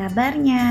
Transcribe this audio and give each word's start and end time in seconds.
kabarnya? 0.00 0.64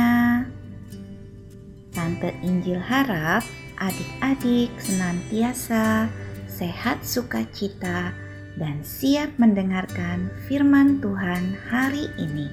Tante 1.93 2.33
Injil 2.41 2.81
harap 2.81 3.45
adik-adik 3.77 4.73
senantiasa 4.81 6.09
sehat 6.49 7.05
sukacita 7.05 8.09
dan 8.57 8.81
siap 8.81 9.29
mendengarkan 9.37 10.33
firman 10.49 10.97
Tuhan 10.97 11.53
hari 11.69 12.09
ini. 12.17 12.49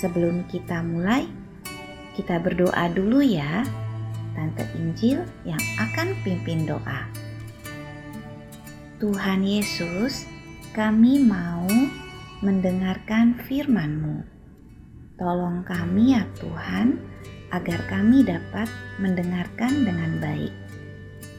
Sebelum 0.00 0.48
kita 0.48 0.80
mulai, 0.80 1.28
kita 2.16 2.40
berdoa 2.40 2.88
dulu 2.88 3.20
ya. 3.20 3.68
Tante 4.32 4.64
Injil 4.80 5.28
yang 5.44 5.60
akan 5.76 6.16
pimpin 6.24 6.64
doa. 6.64 7.04
Tuhan 8.96 9.44
Yesus, 9.44 10.24
kami 10.72 11.20
mau 11.20 11.68
mendengarkan 12.40 13.36
firman-Mu. 13.44 14.41
Tolong 15.20 15.64
kami 15.64 16.16
ya 16.16 16.24
Tuhan, 16.40 17.00
agar 17.52 17.84
kami 17.86 18.24
dapat 18.24 18.66
mendengarkan 18.96 19.84
dengan 19.84 20.16
baik. 20.18 20.52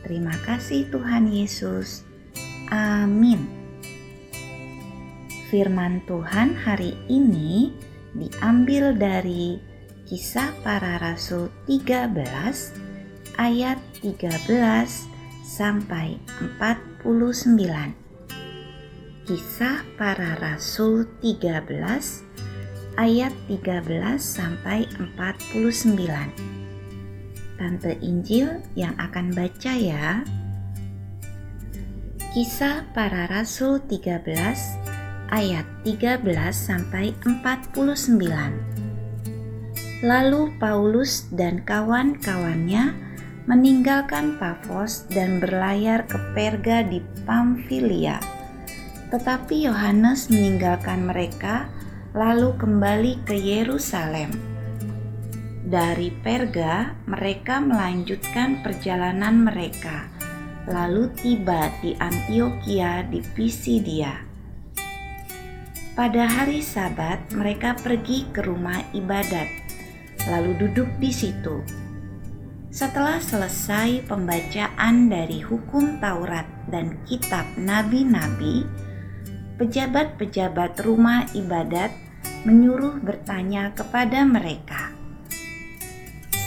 Terima 0.05 0.35
kasih 0.45 0.85
Tuhan 0.93 1.31
Yesus. 1.31 2.05
Amin. 2.69 3.49
Firman 5.49 6.01
Tuhan 6.05 6.57
hari 6.57 6.97
ini 7.09 7.73
diambil 8.13 8.93
dari 8.93 9.57
Kisah 10.05 10.53
Para 10.61 11.01
Rasul 11.01 11.49
13 11.65 12.13
ayat 13.37 13.77
13 14.01 14.43
sampai 15.41 16.17
49. 16.61 17.05
Kisah 19.23 19.79
Para 19.95 20.35
Rasul 20.41 21.07
13 21.21 22.32
ayat 22.97 23.33
13 23.49 23.89
sampai 24.19 24.85
49. 25.17 25.97
Tante 27.57 27.91
Injil 28.01 28.61
yang 28.77 28.93
akan 29.01 29.33
baca 29.33 29.73
ya. 29.73 30.21
Kisah 32.33 32.85
Para 32.97 33.29
Rasul 33.29 33.81
13 33.85 35.29
ayat 35.29 35.65
13 35.85 36.25
sampai 36.53 37.13
49. 37.25 38.13
Lalu 40.03 40.41
Paulus 40.59 41.31
dan 41.31 41.63
kawan-kawannya 41.63 42.93
meninggalkan 43.45 44.35
Pafos 44.37 45.05
dan 45.09 45.39
berlayar 45.39 46.05
ke 46.09 46.17
Perga 46.35 46.83
di 46.83 46.99
Pamfilia 47.23 48.19
tetapi 49.13 49.69
Yohanes 49.69 50.25
meninggalkan 50.33 51.05
mereka 51.05 51.69
lalu 52.13 52.53
kembali 52.61 53.25
ke 53.25 53.33
Yerusalem. 53.33 54.29
Dari 55.65 56.13
Perga, 56.13 56.93
mereka 57.09 57.57
melanjutkan 57.57 58.61
perjalanan 58.61 59.41
mereka, 59.41 60.13
lalu 60.69 61.09
tiba 61.17 61.73
di 61.81 61.97
Antioquia 61.97 63.01
di 63.09 63.17
Pisidia. 63.33 64.13
Pada 65.97 66.29
hari 66.29 66.61
Sabat, 66.61 67.33
mereka 67.33 67.73
pergi 67.81 68.29
ke 68.29 68.45
rumah 68.45 68.85
ibadat, 68.93 69.49
lalu 70.29 70.53
duduk 70.61 70.89
di 71.01 71.09
situ. 71.09 71.65
Setelah 72.69 73.17
selesai 73.17 74.05
pembacaan 74.05 75.09
dari 75.09 75.41
hukum 75.41 75.97
Taurat 75.97 76.45
dan 76.69 76.93
kitab 77.09 77.45
nabi-nabi, 77.57 78.65
pejabat-pejabat 79.57 80.81
rumah 80.81 81.25
ibadat 81.37 82.02
menyuruh 82.43 82.99
bertanya 82.99 83.71
kepada 83.71 84.27
mereka, 84.27 84.91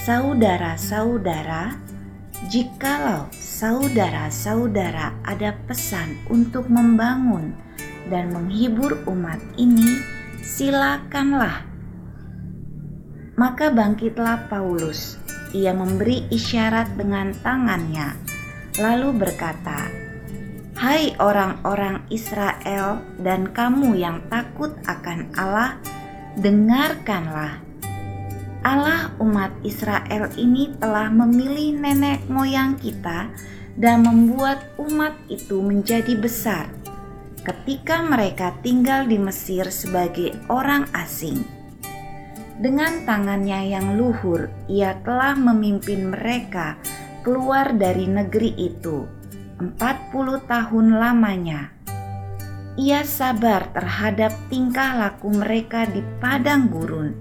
"Saudara-saudara, 0.05 1.81
jikalau 2.53 3.33
saudara-saudara 3.33 5.17
ada 5.25 5.57
pesan 5.65 6.21
untuk 6.29 6.69
membangun 6.69 7.57
dan 8.13 8.29
menghibur 8.29 9.01
umat 9.09 9.41
ini, 9.57 10.05
silakanlah." 10.45 11.65
Maka 13.37 13.69
bangkitlah 13.69 14.49
Paulus. 14.49 15.21
Ia 15.57 15.73
memberi 15.73 16.29
isyarat 16.29 16.97
dengan 17.01 17.33
tangannya, 17.41 18.13
lalu 18.77 19.17
berkata, 19.17 20.06
Hai 20.77 21.17
orang-orang 21.17 22.05
Israel 22.13 23.01
dan 23.25 23.49
kamu 23.49 23.97
yang 23.97 24.21
takut 24.29 24.77
akan 24.85 25.33
Allah, 25.33 25.81
dengarkanlah. 26.37 27.65
Allah 28.61 29.09
umat 29.17 29.57
Israel 29.65 30.29
ini 30.37 30.77
telah 30.77 31.09
memilih 31.09 31.81
nenek 31.81 32.29
moyang 32.29 32.77
kita 32.77 33.33
dan 33.81 34.05
membuat 34.05 34.69
umat 34.77 35.17
itu 35.33 35.65
menjadi 35.65 36.13
besar 36.13 36.69
ketika 37.41 38.05
mereka 38.05 38.53
tinggal 38.61 39.09
di 39.09 39.17
Mesir 39.17 39.73
sebagai 39.73 40.37
orang 40.53 40.93
asing. 40.93 41.41
Dengan 42.61 43.01
tangannya 43.09 43.73
yang 43.73 43.97
luhur, 43.97 44.53
ia 44.69 44.93
telah 45.01 45.41
memimpin 45.41 46.13
mereka 46.13 46.77
keluar 47.25 47.73
dari 47.73 48.05
negeri 48.05 48.53
itu 48.61 49.17
40 49.57 50.45
tahun 50.45 50.87
lamanya. 51.01 51.73
Ia 52.77 53.09
sabar 53.09 53.73
terhadap 53.73 54.37
tingkah 54.53 55.01
laku 55.01 55.33
mereka 55.33 55.89
di 55.89 56.05
padang 56.21 56.69
gurun, 56.69 57.17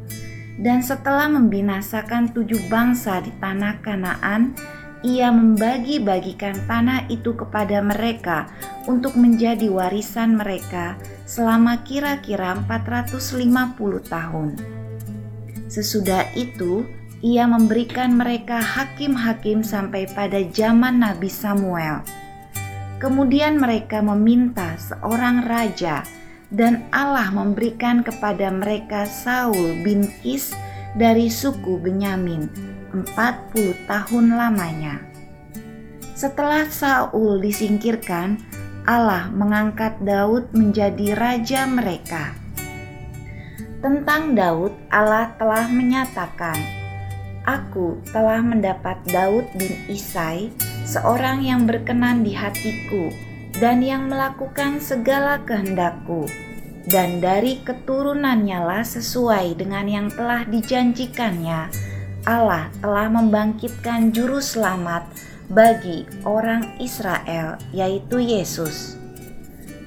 dan 0.59 0.83
setelah 0.83 1.31
membinasakan 1.31 2.35
tujuh 2.35 2.59
bangsa 2.67 3.23
di 3.23 3.31
tanah 3.39 3.79
Kanaan, 3.79 4.51
ia 4.99 5.31
membagi-bagikan 5.31 6.59
tanah 6.67 7.07
itu 7.07 7.31
kepada 7.39 7.79
mereka 7.79 8.51
untuk 8.83 9.15
menjadi 9.15 9.71
warisan 9.71 10.35
mereka 10.35 10.99
selama 11.23 11.87
kira-kira 11.87 12.59
450 12.67 14.11
tahun. 14.11 14.59
Sesudah 15.71 16.27
itu, 16.35 16.83
ia 17.23 17.47
memberikan 17.47 18.11
mereka 18.11 18.59
hakim-hakim 18.59 19.63
sampai 19.63 20.03
pada 20.11 20.43
zaman 20.51 20.99
Nabi 20.99 21.31
Samuel 21.31 22.03
Kemudian 22.95 23.59
mereka 23.59 23.99
meminta 23.99 24.79
seorang 24.79 25.43
raja 25.43 26.07
dan 26.47 26.87
Allah 26.95 27.27
memberikan 27.35 27.99
kepada 27.99 28.47
mereka 28.47 29.03
Saul 29.03 29.83
bin 29.83 30.07
Kis 30.23 30.55
dari 30.95 31.27
suku 31.27 31.75
Benyamin 31.75 32.47
40 32.95 33.75
tahun 33.83 34.25
lamanya. 34.39 35.03
Setelah 36.15 36.71
Saul 36.71 37.43
disingkirkan, 37.43 38.39
Allah 38.87 39.27
mengangkat 39.27 39.99
Daud 39.99 40.55
menjadi 40.55 41.11
raja 41.19 41.67
mereka. 41.67 42.31
Tentang 43.83 44.31
Daud, 44.31 44.71
Allah 44.87 45.35
telah 45.35 45.67
menyatakan, 45.67 46.55
"Aku 47.43 47.99
telah 48.15 48.39
mendapat 48.39 49.03
Daud 49.11 49.43
bin 49.59 49.75
Isai 49.91 50.49
seorang 50.85 51.41
yang 51.41 51.65
berkenan 51.65 52.21
di 52.21 52.37
hatiku 52.37 53.09
dan 53.57 53.81
yang 53.81 54.05
melakukan 54.07 54.77
segala 54.77 55.41
kehendakku. 55.43 56.29
Dan 56.85 57.17
dari 57.17 57.65
keturunannya 57.65 58.61
lah 58.61 58.85
sesuai 58.85 59.57
dengan 59.57 59.89
yang 59.89 60.07
telah 60.13 60.45
dijanjikannya 60.45 61.73
Allah 62.29 62.69
telah 62.77 63.09
membangkitkan 63.09 64.13
juru 64.13 64.37
selamat 64.37 65.09
bagi 65.49 66.05
orang 66.21 66.77
Israel 66.77 67.57
yaitu 67.73 68.21
Yesus. 68.21 69.01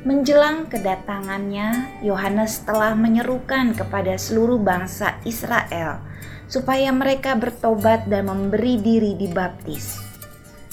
Menjelang 0.03 0.67
kedatangannya 0.67 2.03
Yohanes 2.03 2.67
telah 2.67 2.99
menyerukan 2.99 3.79
kepada 3.79 4.19
seluruh 4.19 4.59
bangsa 4.59 5.23
Israel 5.23 6.03
supaya 6.51 6.91
mereka 6.91 7.39
bertobat 7.39 8.11
dan 8.11 8.27
memberi 8.27 8.79
diri 8.83 9.15
dibaptis 9.15 10.08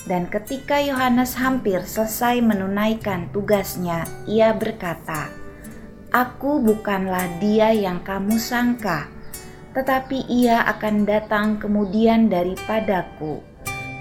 dan 0.05 0.29
ketika 0.29 0.77
Yohanes 0.77 1.33
hampir 1.33 1.81
selesai 1.81 2.37
menunaikan 2.37 3.25
tugasnya, 3.33 4.05
ia 4.29 4.53
berkata, 4.53 5.33
"Aku 6.13 6.61
bukanlah 6.61 7.25
Dia 7.41 7.73
yang 7.73 8.05
kamu 8.05 8.37
sangka, 8.37 9.09
tetapi 9.73 10.29
Ia 10.29 10.61
akan 10.77 11.09
datang 11.09 11.57
kemudian 11.57 12.29
daripadaku. 12.29 13.41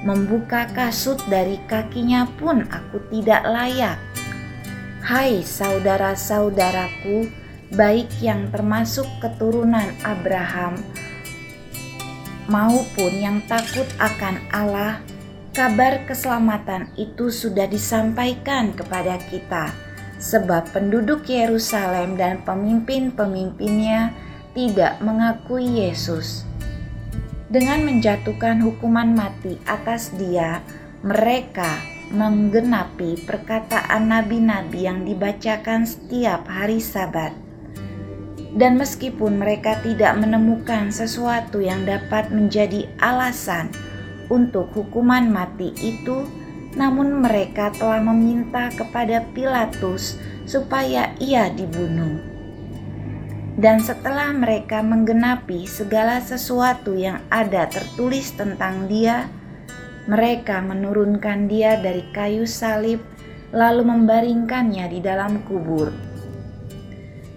Membuka 0.05 0.69
kasut 0.77 1.17
dari 1.33 1.56
kakinya 1.65 2.29
pun 2.37 2.69
aku 2.69 3.00
tidak 3.09 3.41
layak. 3.49 3.97
Hai 5.00 5.41
saudara-saudaraku, 5.41 7.33
baik 7.73 8.12
yang 8.21 8.53
termasuk 8.53 9.09
keturunan 9.25 9.89
Abraham 10.05 10.77
maupun 12.45 13.12
yang 13.17 13.41
takut 13.49 13.89
akan 13.97 14.37
Allah." 14.53 15.13
Kabar 15.55 16.03
keselamatan 16.03 16.91
itu 16.99 17.31
sudah 17.31 17.71
disampaikan 17.71 18.75
kepada 18.75 19.23
kita 19.31 19.71
sebab 20.19 20.67
penduduk 20.75 21.31
Yerusalem 21.31 22.19
dan 22.19 22.43
pemimpin-pemimpinnya 22.43 24.11
tidak 24.51 24.99
mengakui 24.99 25.87
Yesus. 25.87 26.43
Dengan 27.47 27.87
menjatuhkan 27.87 28.59
hukuman 28.67 29.15
mati 29.15 29.55
atas 29.62 30.11
dia, 30.19 30.59
mereka 31.06 31.79
menggenapi 32.11 33.23
perkataan 33.23 34.11
nabi-nabi 34.11 34.91
yang 34.91 35.07
dibacakan 35.07 35.87
setiap 35.87 36.50
hari 36.50 36.83
Sabat. 36.83 37.31
Dan 38.55 38.75
meskipun 38.75 39.39
mereka 39.39 39.79
tidak 39.87 40.19
menemukan 40.19 40.91
sesuatu 40.91 41.62
yang 41.62 41.87
dapat 41.87 42.31
menjadi 42.35 42.91
alasan 42.99 43.94
untuk 44.31 44.71
hukuman 44.73 45.29
mati 45.29 45.73
itu, 45.81 46.29
namun 46.75 47.23
mereka 47.23 47.71
telah 47.75 48.03
meminta 48.03 48.71
kepada 48.75 49.23
Pilatus 49.32 50.19
supaya 50.44 51.15
ia 51.23 51.49
dibunuh. 51.50 52.21
Dan 53.55 53.79
setelah 53.79 54.35
mereka 54.35 54.82
menggenapi 54.82 55.62
segala 55.71 56.19
sesuatu 56.19 56.99
yang 56.99 57.23
ada 57.31 57.71
tertulis 57.71 58.35
tentang 58.35 58.91
dia, 58.91 59.31
mereka 60.11 60.59
menurunkan 60.59 61.47
dia 61.47 61.79
dari 61.79 62.03
kayu 62.11 62.44
salib 62.44 62.99
lalu 63.55 63.87
membaringkannya 63.87 64.91
di 64.91 64.99
dalam 64.99 65.47
kubur. 65.47 65.94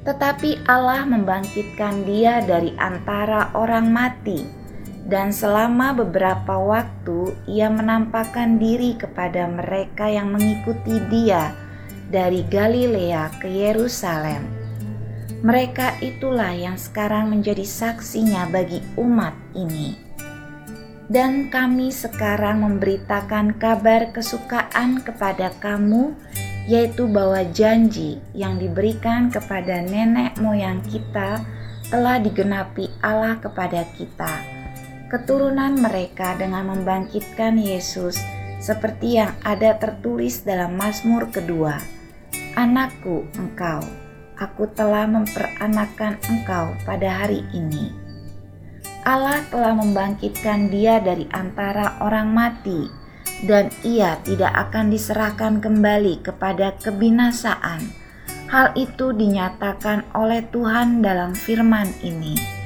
Tetapi 0.03 0.65
Allah 0.65 1.05
membangkitkan 1.05 2.07
dia 2.07 2.41
dari 2.41 2.73
antara 2.81 3.53
orang 3.53 3.93
mati 3.93 4.66
dan 5.07 5.31
selama 5.31 5.95
beberapa 5.95 6.59
waktu 6.59 7.31
ia 7.47 7.71
menampakkan 7.71 8.59
diri 8.59 8.99
kepada 8.99 9.47
mereka 9.47 10.11
yang 10.11 10.35
mengikuti 10.35 10.99
dia 11.07 11.55
dari 12.11 12.43
Galilea 12.43 13.31
ke 13.39 13.47
Yerusalem. 13.47 14.43
Mereka 15.47 16.03
itulah 16.03 16.51
yang 16.51 16.75
sekarang 16.75 17.31
menjadi 17.31 17.63
saksinya 17.63 18.51
bagi 18.51 18.83
umat 18.99 19.31
ini. 19.55 19.95
Dan 21.07 21.47
kami 21.47 21.87
sekarang 21.87 22.67
memberitakan 22.67 23.55
kabar 23.55 24.11
kesukaan 24.11 24.99
kepada 25.07 25.55
kamu, 25.63 26.11
yaitu 26.67 27.07
bahwa 27.07 27.47
janji 27.55 28.19
yang 28.35 28.59
diberikan 28.59 29.31
kepada 29.31 29.79
nenek 29.87 30.35
moyang 30.43 30.83
kita 30.83 31.47
telah 31.87 32.19
digenapi 32.19 32.91
Allah 32.99 33.39
kepada 33.39 33.87
kita 33.95 34.56
keturunan 35.07 35.79
mereka 35.79 36.35
dengan 36.35 36.75
membangkitkan 36.75 37.55
Yesus 37.55 38.19
seperti 38.59 39.21
yang 39.21 39.31
ada 39.47 39.79
tertulis 39.79 40.43
dalam 40.43 40.75
Mazmur 40.75 41.31
kedua. 41.31 41.79
Anakku 42.59 43.23
engkau, 43.39 43.85
aku 44.35 44.67
telah 44.75 45.07
memperanakan 45.07 46.19
engkau 46.27 46.75
pada 46.83 47.23
hari 47.23 47.45
ini. 47.55 47.95
Allah 49.07 49.39
telah 49.47 49.71
membangkitkan 49.71 50.67
dia 50.67 50.99
dari 50.99 51.23
antara 51.31 51.95
orang 52.03 52.27
mati 52.27 52.91
dan 53.47 53.71
ia 53.87 54.19
tidak 54.27 54.51
akan 54.67 54.91
diserahkan 54.91 55.63
kembali 55.63 56.19
kepada 56.19 56.75
kebinasaan. 56.83 57.87
Hal 58.51 58.75
itu 58.75 59.15
dinyatakan 59.15 60.11
oleh 60.11 60.43
Tuhan 60.51 60.99
dalam 60.99 61.35
firman 61.35 61.87
ini 62.03 62.56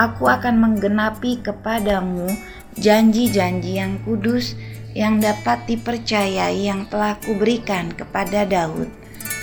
aku 0.00 0.32
akan 0.32 0.56
menggenapi 0.56 1.44
kepadamu 1.44 2.32
janji-janji 2.80 3.76
yang 3.76 4.00
kudus 4.00 4.56
yang 4.96 5.20
dapat 5.20 5.68
dipercayai 5.68 6.64
yang 6.64 6.88
telah 6.88 7.20
kuberikan 7.20 7.92
kepada 7.92 8.48
Daud. 8.48 8.88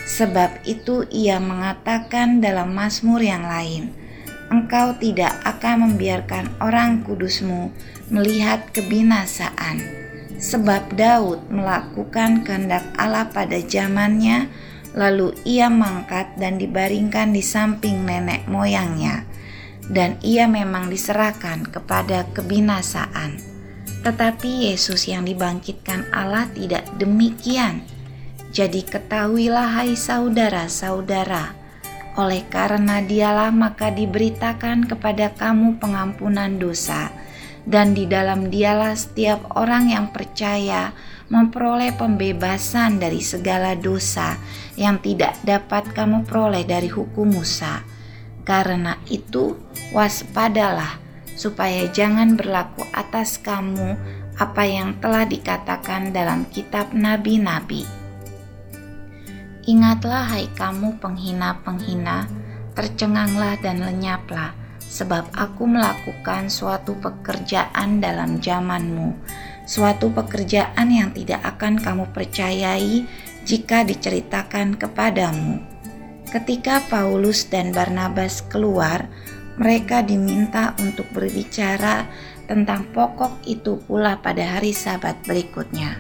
Sebab 0.10 0.66
itu 0.66 1.06
ia 1.14 1.38
mengatakan 1.38 2.42
dalam 2.42 2.74
Mazmur 2.74 3.22
yang 3.22 3.46
lain, 3.46 3.94
Engkau 4.48 4.96
tidak 4.98 5.36
akan 5.44 5.92
membiarkan 5.92 6.48
orang 6.64 7.04
kudusmu 7.06 7.70
melihat 8.10 8.64
kebinasaan. 8.74 9.84
Sebab 10.40 10.96
Daud 10.96 11.52
melakukan 11.52 12.48
kehendak 12.48 12.88
Allah 12.96 13.28
pada 13.30 13.60
zamannya, 13.60 14.48
lalu 14.96 15.36
ia 15.44 15.68
mangkat 15.68 16.40
dan 16.40 16.56
dibaringkan 16.56 17.36
di 17.36 17.44
samping 17.44 18.08
nenek 18.08 18.48
moyangnya 18.48 19.27
dan 19.88 20.20
ia 20.20 20.46
memang 20.48 20.92
diserahkan 20.92 21.68
kepada 21.68 22.28
kebinasaan. 22.36 23.40
Tetapi 24.04 24.72
Yesus 24.72 25.08
yang 25.08 25.28
dibangkitkan 25.28 26.08
Allah 26.12 26.48
tidak 26.52 26.88
demikian. 26.96 27.84
Jadi 28.52 28.88
ketahuilah 28.88 29.76
hai 29.76 29.96
saudara-saudara, 30.00 31.52
oleh 32.16 32.48
karena 32.48 33.04
dialah 33.04 33.52
maka 33.52 33.92
diberitakan 33.92 34.88
kepada 34.88 35.36
kamu 35.36 35.78
pengampunan 35.84 36.56
dosa, 36.56 37.12
dan 37.68 37.92
di 37.92 38.08
dalam 38.08 38.48
dialah 38.48 38.96
setiap 38.96 39.60
orang 39.60 39.92
yang 39.92 40.16
percaya 40.16 40.96
memperoleh 41.28 41.92
pembebasan 42.00 43.04
dari 43.04 43.20
segala 43.20 43.76
dosa 43.76 44.40
yang 44.80 45.04
tidak 45.04 45.36
dapat 45.44 45.84
kamu 45.92 46.24
peroleh 46.24 46.64
dari 46.64 46.88
hukum 46.88 47.28
Musa 47.28 47.97
karena 48.48 48.96
itu, 49.12 49.60
waspadalah 49.92 51.04
supaya 51.36 51.92
jangan 51.92 52.40
berlaku 52.40 52.88
atas 52.96 53.36
kamu 53.44 54.00
apa 54.40 54.64
yang 54.64 54.96
telah 55.04 55.28
dikatakan 55.28 56.16
dalam 56.16 56.48
kitab 56.48 56.96
nabi-nabi. 56.96 57.84
Ingatlah 59.68 60.32
hai 60.32 60.48
kamu 60.56 60.96
penghina-penghina, 61.04 62.32
tercenganglah 62.72 63.60
dan 63.60 63.84
lenyaplah, 63.84 64.56
sebab 64.80 65.28
aku 65.36 65.68
melakukan 65.68 66.48
suatu 66.48 66.96
pekerjaan 67.04 68.00
dalam 68.00 68.40
zamanmu, 68.40 69.12
suatu 69.68 70.08
pekerjaan 70.16 70.88
yang 70.88 71.12
tidak 71.12 71.44
akan 71.44 71.84
kamu 71.84 72.08
percayai 72.16 73.04
jika 73.44 73.84
diceritakan 73.84 74.80
kepadamu 74.80 75.77
Ketika 76.28 76.84
Paulus 76.92 77.48
dan 77.48 77.72
Barnabas 77.72 78.44
keluar, 78.52 79.08
mereka 79.56 80.04
diminta 80.04 80.76
untuk 80.84 81.08
berbicara 81.16 82.04
tentang 82.52 82.84
pokok 82.92 83.48
itu 83.48 83.80
pula 83.88 84.20
pada 84.20 84.44
hari 84.44 84.76
Sabat 84.76 85.16
berikutnya. 85.24 85.96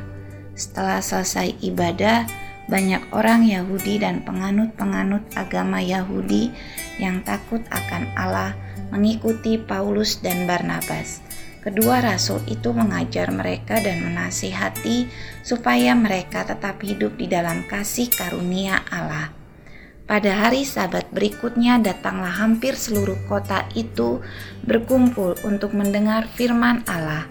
Setelah 0.51 0.99
selesai 0.99 1.55
ibadah, 1.63 2.27
banyak 2.67 2.99
orang 3.15 3.47
Yahudi 3.47 4.03
dan 4.03 4.19
penganut-penganut 4.27 5.23
agama 5.39 5.79
Yahudi 5.79 6.51
yang 6.99 7.23
takut 7.23 7.63
akan 7.71 8.11
Allah 8.19 8.51
mengikuti 8.91 9.55
Paulus 9.55 10.19
dan 10.19 10.43
Barnabas. 10.43 11.23
Kedua 11.63 12.03
rasul 12.03 12.43
itu 12.51 12.75
mengajar 12.75 13.31
mereka 13.31 13.79
dan 13.79 14.03
menasihati 14.03 15.07
supaya 15.43 15.95
mereka 15.95 16.43
tetap 16.43 16.79
hidup 16.83 17.15
di 17.15 17.31
dalam 17.31 17.63
kasih 17.67 18.11
karunia 18.11 18.83
Allah. 18.91 19.36
Pada 20.07 20.31
hari 20.47 20.63
Sabat 20.63 21.11
berikutnya 21.11 21.83
datanglah 21.83 22.31
hampir 22.31 22.79
seluruh 22.79 23.19
kota 23.27 23.67
itu 23.75 24.23
berkumpul 24.63 25.35
untuk 25.43 25.75
mendengar 25.75 26.23
firman 26.31 26.79
Allah. 26.87 27.27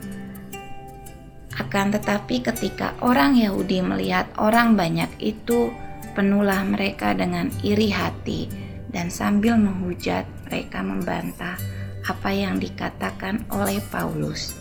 Akan 1.56 1.88
tetapi 1.88 2.44
ketika 2.44 2.92
orang 3.00 3.32
Yahudi 3.40 3.80
melihat 3.80 4.28
orang 4.36 4.76
banyak 4.76 5.08
itu, 5.24 5.72
penuhlah 6.12 6.68
mereka 6.68 7.16
dengan 7.16 7.48
iri 7.64 7.88
hati 7.88 8.44
dan 8.92 9.08
sambil 9.08 9.56
menghujat 9.56 10.28
mereka 10.44 10.84
membantah 10.84 11.56
apa 12.04 12.28
yang 12.28 12.60
dikatakan 12.60 13.40
oleh 13.56 13.80
Paulus. 13.88 14.52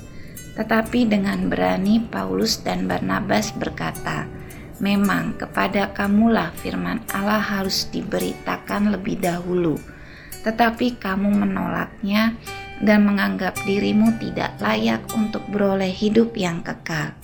Tetapi 0.55 1.11
dengan 1.11 1.51
berani 1.51 1.99
Paulus 1.99 2.63
dan 2.63 2.87
Barnabas 2.87 3.51
berkata, 3.51 4.23
Memang 4.83 5.39
kepada 5.39 5.95
kamulah 5.95 6.51
firman 6.59 6.99
Allah 7.15 7.39
harus 7.39 7.87
diberitakan 7.95 8.91
lebih 8.91 9.23
dahulu, 9.23 9.79
tetapi 10.43 10.99
kamu 10.99 11.31
menolaknya 11.31 12.35
dan 12.83 13.07
menganggap 13.07 13.55
dirimu 13.63 14.19
tidak 14.19 14.51
layak 14.59 14.99
untuk 15.15 15.47
beroleh 15.47 15.95
hidup 15.95 16.35
yang 16.35 16.59
kekal. 16.59 17.15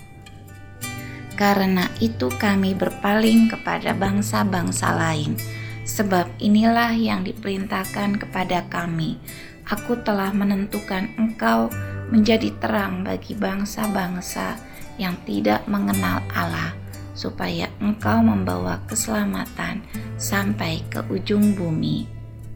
Karena 1.35 1.91
itu 1.99 2.31
kami 2.31 2.71
berpaling 2.71 3.51
kepada 3.51 3.91
bangsa-bangsa 3.99 4.95
lain, 4.95 5.35
sebab 5.83 6.31
inilah 6.39 6.95
yang 6.95 7.27
diperintahkan 7.27 8.15
kepada 8.15 8.63
kami. 8.71 9.19
Aku 9.67 9.99
telah 10.07 10.31
menentukan 10.31 11.11
engkau 11.19 11.67
menjadi 12.15 12.51
terang 12.63 13.03
bagi 13.03 13.35
bangsa-bangsa 13.35 14.55
yang 14.99 15.15
tidak 15.23 15.63
mengenal 15.67 16.19
Allah 16.35 16.80
supaya 17.13 17.67
engkau 17.83 18.23
membawa 18.23 18.79
keselamatan 18.87 19.83
sampai 20.15 20.83
ke 20.87 21.03
ujung 21.11 21.53
bumi. 21.55 22.07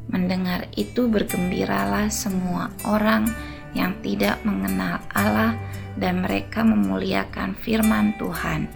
Mendengar 0.05 0.69
itu 0.77 1.09
bergembiralah 1.09 2.07
semua 2.13 2.69
orang 2.85 3.25
yang 3.73 3.97
tidak 4.05 4.39
mengenal 4.45 5.01
Allah 5.11 5.57
dan 5.99 6.23
mereka 6.23 6.63
memuliakan 6.63 7.57
firman 7.57 8.15
Tuhan 8.15 8.69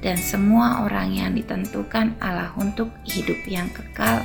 dan 0.00 0.16
semua 0.20 0.86
orang 0.86 1.12
yang 1.12 1.32
ditentukan 1.34 2.16
Allah 2.22 2.52
untuk 2.56 2.92
hidup 3.08 3.42
yang 3.48 3.66
kekal 3.72 4.22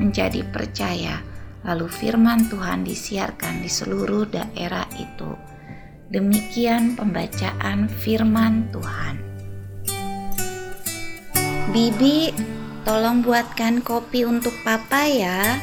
menjadi 0.00 0.42
percaya. 0.48 1.22
Lalu 1.60 1.92
firman 1.92 2.48
Tuhan 2.48 2.88
disiarkan 2.88 3.60
di 3.60 3.68
seluruh 3.68 4.24
daerah 4.32 4.88
itu. 4.96 5.36
Demikian 6.08 6.96
pembacaan 6.96 7.86
firman 7.86 8.72
Tuhan. 8.72 9.29
Bibi, 11.70 12.34
tolong 12.82 13.22
buatkan 13.22 13.78
kopi 13.86 14.26
untuk 14.26 14.50
papa 14.66 15.06
ya. 15.06 15.62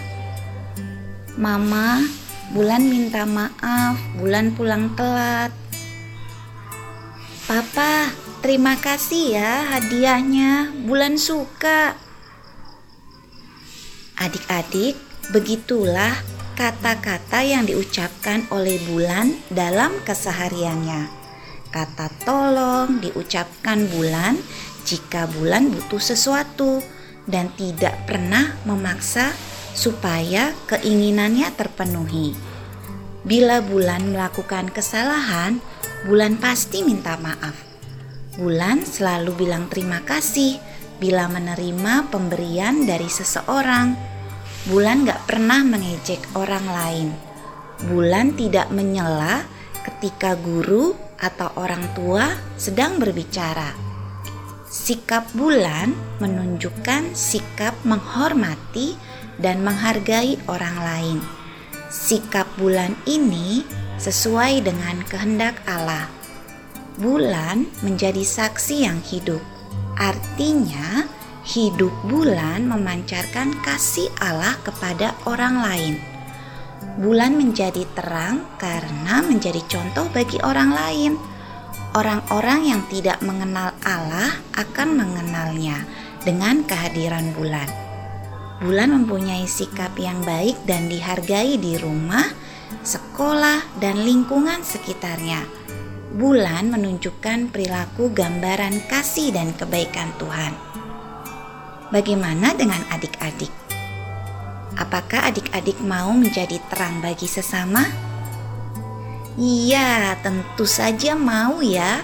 Mama, 1.35 1.99
bulan 2.55 2.87
minta 2.87 3.27
maaf, 3.27 3.99
bulan 4.15 4.55
pulang 4.55 4.95
telat. 4.95 5.51
Papa, 7.43 8.07
terima 8.39 8.79
kasih 8.79 9.35
ya 9.35 9.67
hadiahnya. 9.75 10.71
Bulan 10.87 11.19
suka. 11.19 11.99
Adik-adik, 14.15 14.95
begitulah 15.35 16.15
kata-kata 16.55 17.43
yang 17.43 17.67
diucapkan 17.67 18.47
oleh 18.55 18.79
bulan 18.87 19.35
dalam 19.51 19.91
kesehariannya. 20.07 21.11
Kata 21.67 22.07
tolong 22.23 23.03
diucapkan 23.03 23.91
bulan 23.91 24.39
jika 24.87 25.27
bulan 25.27 25.67
butuh 25.67 25.99
sesuatu 25.99 26.79
dan 27.27 27.51
tidak 27.59 28.07
pernah 28.07 28.55
memaksa 28.63 29.35
supaya 29.75 30.55
keinginannya 30.71 31.51
terpenuhi. 31.53 32.31
Bila 33.27 33.59
bulan 33.59 34.15
melakukan 34.15 34.71
kesalahan, 34.71 35.59
bulan 36.07 36.39
pasti 36.39 36.87
minta 36.87 37.19
maaf. 37.19 37.53
Bulan 38.39 38.87
selalu 38.87 39.35
bilang 39.45 39.67
terima 39.67 39.99
kasih 40.07 40.55
bila 41.03 41.27
menerima 41.27 42.07
pemberian 42.07 42.87
dari 42.87 43.11
seseorang. 43.11 43.93
Bulan 44.71 45.03
gak 45.03 45.27
pernah 45.27 45.61
mengejek 45.67 46.23
orang 46.39 46.65
lain. 46.65 47.09
Bulan 47.91 48.33
tidak 48.39 48.71
menyela 48.71 49.43
ketika 49.83 50.39
guru 50.39 50.95
atau 51.19 51.51
orang 51.59 51.83
tua 51.97 52.29
sedang 52.55 53.01
berbicara. 53.01 53.86
Sikap 54.67 55.31
bulan 55.31 55.95
menunjukkan 56.19 57.15
sikap 57.15 57.75
menghormati 57.87 58.99
dan 59.39 59.63
menghargai 59.63 60.35
orang 60.51 60.77
lain. 60.83 61.17
Sikap 61.87 62.45
bulan 62.59 62.91
ini 63.07 63.63
sesuai 63.95 64.67
dengan 64.67 65.03
kehendak 65.07 65.55
Allah. 65.63 66.11
Bulan 66.99 67.69
menjadi 67.79 68.25
saksi 68.27 68.83
yang 68.83 68.99
hidup 69.07 69.39
Artinya, 69.97 71.09
hidup 71.41 71.89
bulan 72.05 72.69
memancarkan 72.69 73.49
kasih 73.65 74.13
Allah 74.21 74.53
kepada 74.61 75.17
orang 75.25 75.57
lain. 75.57 75.93
Bulan 77.01 77.33
menjadi 77.33 77.81
terang 77.97 78.45
karena 78.61 79.25
menjadi 79.25 79.57
contoh 79.65 80.05
bagi 80.13 80.37
orang 80.45 80.69
lain. 80.69 81.11
Orang-orang 81.97 82.69
yang 82.69 82.81
tidak 82.93 83.17
mengenal 83.25 83.73
Allah 83.81 84.29
akan 84.53 85.01
mengenalnya 85.01 85.81
dengan 86.21 86.61
kehadiran 86.61 87.33
bulan. 87.33 87.65
Bulan 88.61 89.01
mempunyai 89.01 89.49
sikap 89.49 89.97
yang 89.97 90.21
baik 90.21 90.61
dan 90.69 90.93
dihargai 90.93 91.57
di 91.57 91.73
rumah, 91.81 92.29
sekolah, 92.85 93.81
dan 93.81 94.05
lingkungan 94.05 94.61
sekitarnya 94.61 95.41
bulan 96.17 96.69
menunjukkan 96.69 97.49
perilaku 97.49 98.13
gambaran 98.13 98.77
kasih 98.85 99.33
dan 99.33 99.57
kebaikan 99.57 100.13
Tuhan. 100.21 100.53
Bagaimana 101.89 102.53
dengan 102.53 102.85
adik-adik? 102.93 103.49
Apakah 104.77 105.33
adik-adik 105.33 105.81
mau 105.81 106.13
menjadi 106.13 106.61
terang 106.69 107.01
bagi 107.01 107.25
sesama? 107.25 108.06
Iya, 109.37 110.17
tentu 110.25 110.65
saja 110.65 111.13
mau 111.13 111.61
ya. 111.61 112.01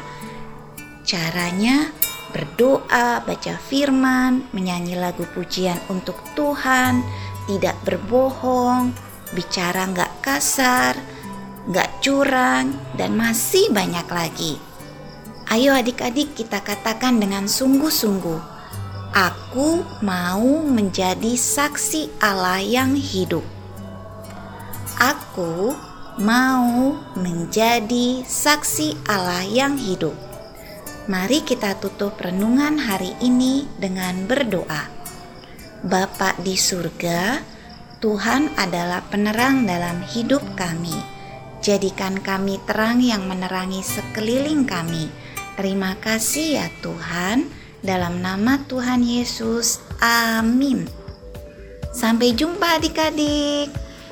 Caranya 1.01 1.89
berdoa, 2.29 3.25
baca 3.25 3.57
firman, 3.57 4.45
menyanyi 4.53 4.93
lagu 4.93 5.25
pujian 5.33 5.81
untuk 5.89 6.21
Tuhan, 6.37 7.01
tidak 7.49 7.73
berbohong, 7.81 8.93
bicara 9.33 9.89
nggak 9.89 10.13
kasar, 10.21 10.93
gak 11.73 11.89
curang, 12.05 12.69
dan 13.01 13.17
masih 13.17 13.73
banyak 13.73 14.05
lagi. 14.13 14.53
Ayo 15.49 15.73
adik-adik 15.73 16.37
kita 16.37 16.61
katakan 16.61 17.17
dengan 17.17 17.49
sungguh-sungguh, 17.49 18.41
aku 19.13 19.81
mau 20.05 20.65
menjadi 20.65 21.33
saksi 21.33 22.21
Allah 22.21 22.61
yang 22.61 22.93
hidup. 22.93 23.45
Aku 25.01 25.73
mau 26.19 26.97
menjadi 27.15 28.21
saksi 28.25 29.07
Allah 29.09 29.47
yang 29.47 29.79
hidup. 29.79 30.13
Mari 31.09 31.41
kita 31.45 31.79
tutup 31.79 32.19
renungan 32.19 32.79
hari 32.79 33.15
ini 33.23 33.65
dengan 33.79 34.27
berdoa. 34.27 34.89
Bapa 35.83 36.35
di 36.39 36.55
surga, 36.55 37.43
Tuhan 37.99 38.55
adalah 38.55 39.03
penerang 39.07 39.67
dalam 39.67 39.99
hidup 40.03 40.43
kami 40.55 41.13
Jadikan 41.63 42.19
kami 42.19 42.59
terang 42.67 42.99
yang 42.99 43.23
menerangi 43.23 43.79
sekeliling 43.79 44.67
kami. 44.67 45.07
Terima 45.55 45.95
kasih 45.95 46.59
ya 46.59 46.67
Tuhan, 46.83 47.47
dalam 47.79 48.19
nama 48.19 48.59
Tuhan 48.67 48.99
Yesus. 48.99 49.79
Amin. 50.03 50.83
Sampai 51.95 52.35
jumpa 52.35 52.83
adik-adik. 52.83 53.82